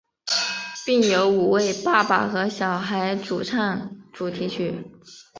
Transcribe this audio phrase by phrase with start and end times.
[0.83, 4.83] 并由五位爸爸和小孩主唱主题曲。